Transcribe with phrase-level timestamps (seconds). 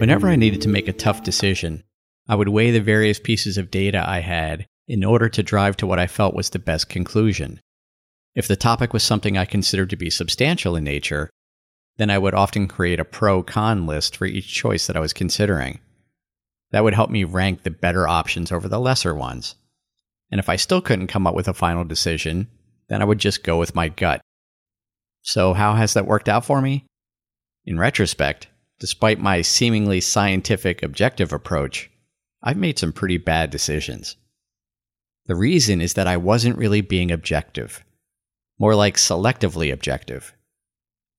[0.00, 1.84] Whenever I needed to make a tough decision,
[2.26, 5.86] I would weigh the various pieces of data I had in order to drive to
[5.86, 7.60] what I felt was the best conclusion.
[8.34, 11.28] If the topic was something I considered to be substantial in nature,
[11.98, 15.12] then I would often create a pro con list for each choice that I was
[15.12, 15.80] considering.
[16.70, 19.54] That would help me rank the better options over the lesser ones.
[20.30, 22.48] And if I still couldn't come up with a final decision,
[22.88, 24.22] then I would just go with my gut.
[25.20, 26.86] So, how has that worked out for me?
[27.66, 28.46] In retrospect,
[28.80, 31.90] despite my seemingly scientific objective approach,
[32.42, 34.16] I've made some pretty bad decisions.
[35.26, 37.84] The reason is that I wasn't really being objective,
[38.58, 40.34] more like selectively objective.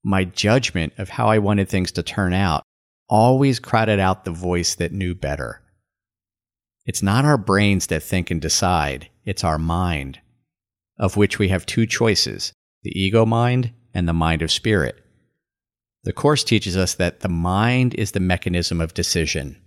[0.03, 2.63] My judgment of how I wanted things to turn out
[3.07, 5.61] always crowded out the voice that knew better.
[6.85, 10.19] It's not our brains that think and decide, it's our mind,
[10.97, 12.53] of which we have two choices
[12.83, 15.05] the ego mind and the mind of spirit.
[16.03, 19.57] The Course teaches us that the mind is the mechanism of decision.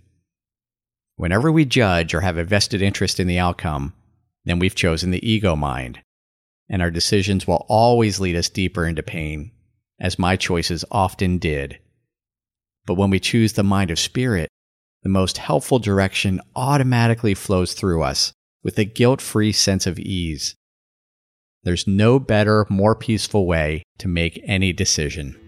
[1.15, 3.93] Whenever we judge or have a vested interest in the outcome,
[4.43, 5.99] then we've chosen the ego mind,
[6.69, 9.51] and our decisions will always lead us deeper into pain,
[9.97, 11.79] as my choices often did.
[12.85, 14.49] But when we choose the mind of spirit,
[15.03, 20.55] the most helpful direction automatically flows through us with a guilt free sense of ease.
[21.63, 25.39] There's no better, more peaceful way to make any decision.